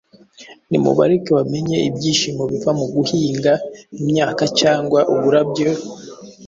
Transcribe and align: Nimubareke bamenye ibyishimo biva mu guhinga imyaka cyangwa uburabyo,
Nimubareke 0.69 1.29
bamenye 1.37 1.77
ibyishimo 1.87 2.43
biva 2.51 2.71
mu 2.79 2.85
guhinga 2.93 3.53
imyaka 4.01 4.43
cyangwa 4.59 4.99
uburabyo, 5.13 5.69